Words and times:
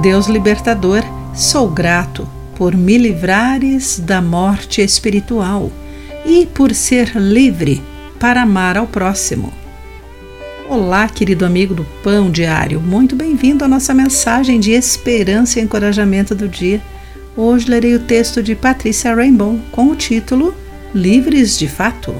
Deus 0.00 0.28
libertador, 0.28 1.02
sou 1.34 1.68
grato 1.68 2.28
por 2.54 2.76
me 2.76 2.96
livrares 2.96 3.98
da 3.98 4.22
morte 4.22 4.80
espiritual 4.80 5.72
e 6.24 6.46
por 6.46 6.72
ser 6.72 7.16
livre 7.16 7.82
para 8.20 8.42
amar 8.42 8.76
ao 8.76 8.86
próximo. 8.86 9.52
Olá, 10.68 11.08
querido 11.08 11.44
amigo 11.44 11.74
do 11.74 11.84
Pão 12.04 12.30
Diário, 12.30 12.80
muito 12.80 13.16
bem-vindo 13.16 13.64
à 13.64 13.68
nossa 13.68 13.92
mensagem 13.92 14.60
de 14.60 14.70
esperança 14.70 15.58
e 15.58 15.64
encorajamento 15.64 16.32
do 16.32 16.46
dia. 16.46 16.80
Hoje 17.36 17.68
lerei 17.68 17.96
o 17.96 18.00
texto 18.00 18.40
de 18.40 18.54
Patrícia 18.54 19.12
Rainbow 19.12 19.58
com 19.72 19.88
o 19.88 19.96
título 19.96 20.54
Livres 20.94 21.58
de 21.58 21.66
Fato. 21.66 22.14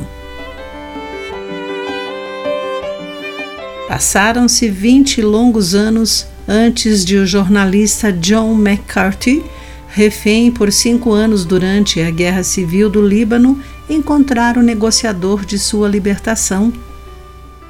Passaram-se 3.86 4.68
20 4.68 5.22
longos 5.22 5.76
anos 5.76 6.26
antes 6.48 7.04
de 7.04 7.18
o 7.18 7.26
jornalista 7.26 8.10
John 8.10 8.54
McCarthy, 8.54 9.44
refém 9.88 10.50
por 10.50 10.72
cinco 10.72 11.12
anos 11.12 11.44
durante 11.44 12.00
a 12.00 12.10
Guerra 12.10 12.42
Civil 12.42 12.88
do 12.88 13.06
Líbano, 13.06 13.60
encontrar 13.90 14.56
o 14.56 14.62
negociador 14.62 15.44
de 15.44 15.58
sua 15.58 15.86
libertação. 15.86 16.72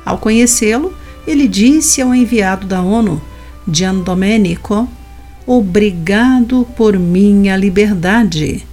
Ao 0.04 0.16
conhecê-lo, 0.16 0.94
ele 1.26 1.48
disse 1.48 2.00
ao 2.00 2.14
enviado 2.14 2.66
da 2.66 2.80
ONU, 2.80 3.20
Gian 3.70 3.96
Domenico, 3.96 4.88
Obrigado 5.44 6.66
por 6.76 6.98
minha 6.98 7.56
liberdade. 7.56 8.66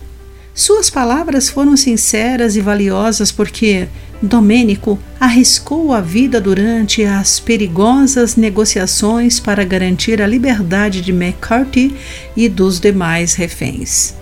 Suas 0.53 0.90
palavras 0.90 1.50
foram 1.50 1.78
sinceras 1.78 2.58
e 2.58 2.62
valiosas 2.62 3.31
porque 3.31 3.88
Domênico 4.26 5.00
arriscou 5.20 5.94
a 5.94 6.02
vida 6.02 6.42
durante 6.42 7.04
as 7.04 7.40
perigosas 7.40 8.36
negociações 8.36 9.40
para 9.40 9.64
garantir 9.64 10.22
a 10.22 10.28
liberdade 10.28 11.02
de 11.02 11.12
McCarthy 11.12 11.96
e 12.36 12.50
dos 12.50 12.80
demais 12.80 13.34
reféns. 13.36 14.16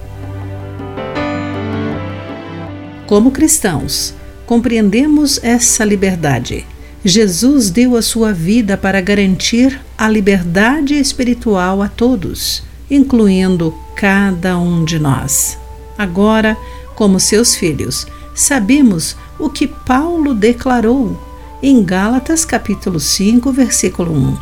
Como 3.07 3.31
cristãos, 3.31 4.13
compreendemos 4.45 5.39
essa 5.43 5.83
liberdade. 5.83 6.65
Jesus 7.03 7.69
deu 7.69 7.97
a 7.97 8.01
sua 8.01 8.31
vida 8.31 8.77
para 8.77 9.01
garantir 9.01 9.79
a 9.97 10.07
liberdade 10.07 10.93
espiritual 10.95 11.81
a 11.81 11.87
todos, 11.87 12.63
incluindo 12.89 13.73
cada 13.95 14.57
um 14.57 14.85
de 14.85 14.99
nós. 14.99 15.57
Agora, 15.97 16.57
como 16.95 17.19
seus 17.19 17.55
filhos, 17.55 18.07
sabemos 18.33 19.15
o 19.37 19.49
que 19.49 19.67
Paulo 19.67 20.33
declarou 20.33 21.19
em 21.61 21.83
Gálatas 21.83 22.43
capítulo 22.43 22.99
5, 22.99 23.51
versículo 23.51 24.11
1. 24.11 24.37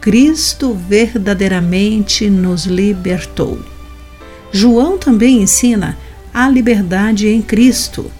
Cristo 0.00 0.72
verdadeiramente 0.72 2.30
nos 2.30 2.64
libertou. 2.64 3.58
João 4.52 4.96
também 4.96 5.42
ensina 5.42 5.98
a 6.32 6.48
liberdade 6.48 7.28
em 7.28 7.42
Cristo. 7.42 8.10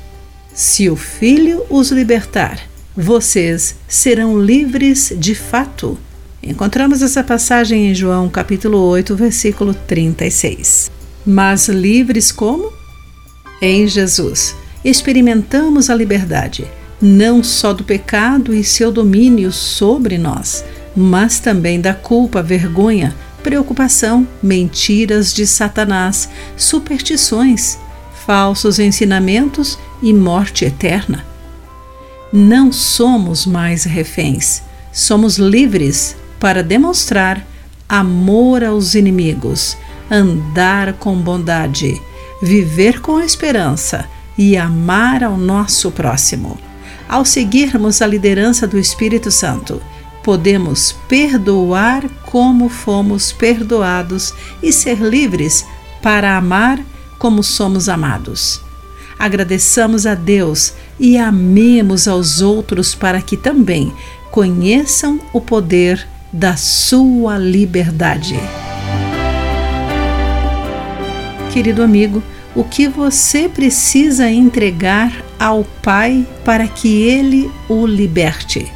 Se 0.52 0.90
o 0.90 0.96
Filho 0.96 1.64
os 1.70 1.90
libertar, 1.90 2.60
vocês 2.94 3.76
serão 3.88 4.38
livres 4.38 5.14
de 5.16 5.34
fato. 5.34 5.98
Encontramos 6.42 7.02
essa 7.02 7.22
passagem 7.22 7.90
em 7.90 7.94
João 7.94 8.28
capítulo 8.28 8.78
8, 8.78 9.14
versículo 9.16 9.72
36. 9.72 10.90
Mas 11.24 11.68
livres 11.68 12.30
como? 12.30 12.72
Em 13.62 13.86
Jesus 13.88 14.54
experimentamos 14.88 15.90
a 15.90 15.94
liberdade, 15.96 16.64
não 17.02 17.42
só 17.42 17.72
do 17.72 17.82
pecado 17.82 18.54
e 18.54 18.62
seu 18.62 18.92
domínio 18.92 19.50
sobre 19.50 20.16
nós, 20.16 20.64
mas 20.96 21.40
também 21.40 21.80
da 21.80 21.92
culpa, 21.92 22.40
vergonha, 22.40 23.12
preocupação, 23.42 24.26
mentiras 24.40 25.34
de 25.34 25.44
Satanás, 25.44 26.28
superstições, 26.56 27.76
falsos 28.24 28.78
ensinamentos 28.78 29.76
e 30.00 30.14
morte 30.14 30.64
eterna. 30.64 31.26
Não 32.32 32.70
somos 32.70 33.44
mais 33.44 33.82
reféns, 33.82 34.62
somos 34.92 35.36
livres 35.36 36.16
para 36.38 36.62
demonstrar 36.62 37.44
amor 37.88 38.62
aos 38.62 38.94
inimigos, 38.94 39.76
andar 40.08 40.92
com 40.94 41.16
bondade, 41.16 42.00
viver 42.40 43.00
com 43.00 43.20
esperança 43.20 44.15
e 44.36 44.56
amar 44.56 45.22
ao 45.22 45.36
nosso 45.36 45.90
próximo. 45.90 46.58
Ao 47.08 47.24
seguirmos 47.24 48.02
a 48.02 48.06
liderança 48.06 48.66
do 48.66 48.78
Espírito 48.78 49.30
Santo, 49.30 49.80
podemos 50.22 50.92
perdoar 51.08 52.08
como 52.24 52.68
fomos 52.68 53.30
perdoados 53.30 54.34
e 54.62 54.72
ser 54.72 54.98
livres 54.98 55.64
para 56.02 56.36
amar 56.36 56.80
como 57.18 57.42
somos 57.42 57.88
amados. 57.88 58.60
Agradeçamos 59.18 60.04
a 60.04 60.14
Deus 60.14 60.74
e 60.98 61.16
amemos 61.16 62.06
aos 62.06 62.40
outros 62.40 62.94
para 62.94 63.22
que 63.22 63.36
também 63.36 63.92
conheçam 64.30 65.18
o 65.32 65.40
poder 65.40 66.06
da 66.32 66.56
sua 66.56 67.38
liberdade. 67.38 68.38
Querido 71.52 71.82
amigo, 71.82 72.22
o 72.56 72.64
que 72.64 72.88
você 72.88 73.48
precisa 73.50 74.30
entregar 74.30 75.22
ao 75.38 75.62
Pai 75.82 76.26
para 76.42 76.66
que 76.66 77.02
Ele 77.02 77.50
o 77.68 77.86
liberte. 77.86 78.66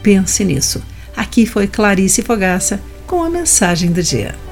Pense 0.00 0.44
nisso. 0.44 0.80
Aqui 1.16 1.44
foi 1.44 1.66
Clarice 1.66 2.22
Fogaça 2.22 2.80
com 3.04 3.24
a 3.24 3.28
mensagem 3.28 3.90
do 3.90 4.02
dia. 4.02 4.45